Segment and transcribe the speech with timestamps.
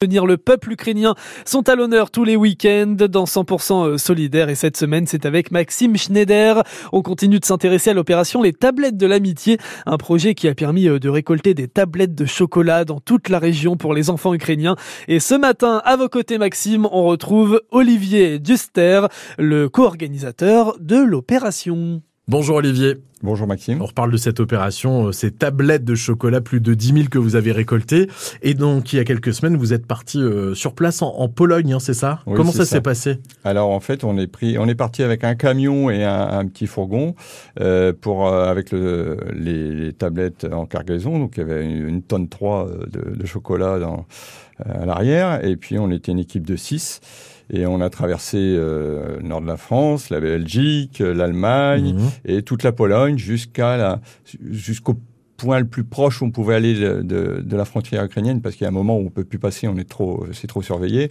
[0.00, 4.76] Le peuple ukrainien sont à l'honneur tous les week-ends dans 100% euh, solidaire et cette
[4.76, 6.62] semaine c'est avec Maxime Schneider.
[6.92, 10.86] On continue de s'intéresser à l'opération Les tablettes de l'amitié, un projet qui a permis
[10.86, 14.76] euh, de récolter des tablettes de chocolat dans toute la région pour les enfants ukrainiens.
[15.08, 19.00] Et ce matin, à vos côtés Maxime, on retrouve Olivier Duster,
[19.36, 22.02] le co-organisateur de l'opération.
[22.28, 22.98] Bonjour Olivier.
[23.24, 23.82] Bonjour Maxime.
[23.82, 27.18] On reparle de cette opération, euh, ces tablettes de chocolat, plus de 10 000 que
[27.18, 28.08] vous avez récoltées.
[28.42, 31.72] Et donc, il y a quelques semaines, vous êtes parti euh, sur place en, Pologne,
[31.72, 34.76] hein, c'est ça Comment ça, s'est passé Alors, en fait, on est, pris, on est
[34.76, 37.16] parti avec un camion et un, petit fourgon
[37.60, 41.18] euh, pour, avec le, les, tablettes en cargaison.
[41.18, 44.06] Donc, il y avait une, tonne 3 de, de chocolat dans,
[44.64, 45.44] à l'arrière.
[45.44, 47.00] Et puis, on était une équipe de 6.
[47.50, 52.10] Et on a traversé le nord de la France, la Belgique, l'Allemagne mhm.
[52.26, 54.00] et toute la Pologne jusqu'à la,
[54.50, 54.98] jusqu'au
[55.38, 57.00] point le plus proche où on pouvait aller de,
[57.40, 59.68] de, la frontière ukrainienne, parce qu'il y a un moment où on peut plus passer,
[59.68, 61.08] on est trop, c'est trop surveillé.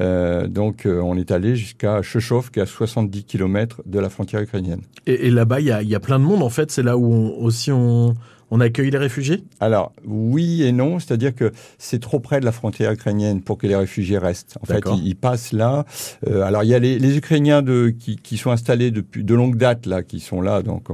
[0.00, 4.10] Euh, donc, euh, on est allé jusqu'à Chechov, qui est à 70 km de la
[4.10, 4.82] frontière ukrainienne.
[5.06, 6.72] Et, là-bas, il y a, y a, plein de monde, en fait.
[6.72, 8.14] C'est là où aussi on,
[8.50, 9.44] on accueille les réfugiés?
[9.60, 10.98] Alors, oui et non.
[10.98, 14.56] C'est-à-dire que c'est trop près de la frontière ukrainienne pour que les réfugiés restent.
[14.62, 15.84] En fait, ils, passent là.
[16.26, 19.34] Euh, alors, il y a les, les Ukrainiens de, qui, qui, sont installés depuis de
[19.34, 20.62] longue date, là, qui sont là.
[20.62, 20.88] Donc,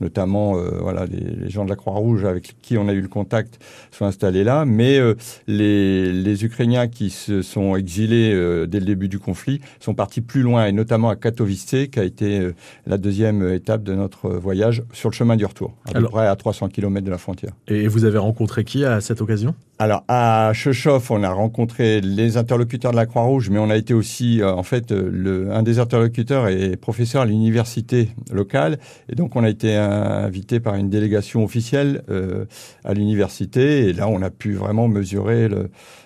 [0.00, 3.08] notamment, euh, voilà, les, les, gens de la Croix-Rouge avec qui on a eu le
[3.08, 4.64] contact sont installés là.
[4.64, 5.14] Mais euh,
[5.46, 8.32] les, les, Ukrainiens qui se sont exilés
[8.66, 12.04] dès le début du conflit sont partis plus loin, et notamment à Katowice, qui a
[12.04, 12.50] été
[12.86, 16.34] la deuxième étape de notre voyage sur le chemin du retour, à peu près à
[16.36, 17.52] 300 km de la frontière.
[17.68, 19.54] Et vous avez rencontré qui à cette occasion?
[19.78, 23.92] Alors, à Chechov, on a rencontré les interlocuteurs de la Croix-Rouge, mais on a été
[23.92, 28.78] aussi, euh, en fait, le, un des interlocuteurs est professeur à l'université locale.
[29.08, 32.44] Et donc, on a été invité par une délégation officielle euh,
[32.84, 33.88] à l'université.
[33.88, 35.48] Et là, on a pu vraiment mesurer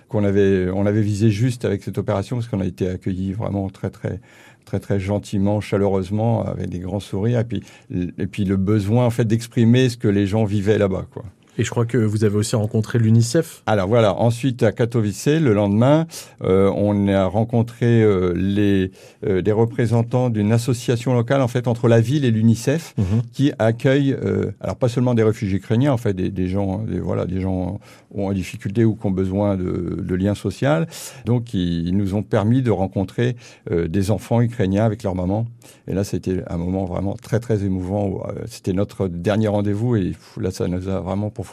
[0.07, 3.69] qu'on avait, on avait visé juste avec cette opération parce qu'on a été accueillis vraiment
[3.69, 4.19] très, très,
[4.65, 9.09] très très gentiment, chaleureusement, avec des grands sourires, et puis, et puis le besoin en
[9.09, 11.25] fait d'exprimer ce que les gens vivaient là-bas, quoi.
[11.59, 13.63] Et je crois que vous avez aussi rencontré l'UNICEF.
[13.65, 16.07] Alors voilà, ensuite à Katowice, le lendemain,
[16.41, 18.91] euh, on a rencontré euh, les
[19.27, 23.23] euh, des représentants d'une association locale en fait entre la ville et l'UNICEF mhm.
[23.33, 24.15] qui accueille
[24.61, 27.81] alors pas seulement des réfugiés ukrainiens en fait des, des gens des, voilà des gens
[28.15, 30.85] ont en difficulté ou qui ont besoin de, de liens sociaux.
[31.25, 33.35] Donc ils, nous ont permis de rencontrer
[33.69, 35.45] des enfants ukrainiens avec leur maman.
[35.87, 38.23] Et là c'était un moment vraiment très très émouvant.
[38.45, 41.48] C'était notre dernier rendez-vous et là ça nous a vraiment pour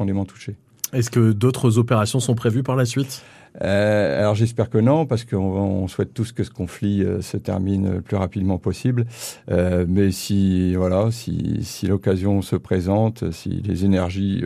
[0.92, 3.22] Est-ce que d'autres opérations sont prévues par la suite?
[3.62, 7.94] Euh, alors j'espère que non, parce qu'on souhaite tous que ce conflit euh, se termine
[7.94, 9.06] le plus rapidement possible.
[9.50, 14.44] Euh, mais si voilà, si, si l'occasion se présente, si les énergies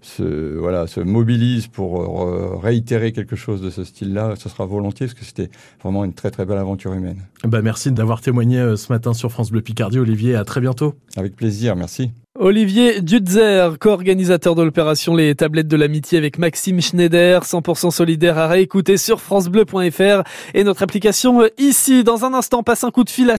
[0.00, 5.18] se voilà se mobilisent pour réitérer quelque chose de ce style-là, ce sera volontiers, parce
[5.18, 5.50] que c'était
[5.82, 7.22] vraiment une très très belle aventure humaine.
[7.44, 10.34] Bah merci d'avoir témoigné ce matin sur France Bleu Picardie, Olivier.
[10.34, 10.94] À très bientôt.
[11.16, 12.12] Avec plaisir, merci.
[12.42, 18.48] Olivier Dutzer, co-organisateur de l'opération Les Tablettes de l'Amitié avec Maxime Schneider, 100% solidaire à
[18.48, 20.22] réécouter sur francebleu.fr
[20.54, 22.02] et notre application ici.
[22.02, 23.28] Dans un instant, passe un coup de fil à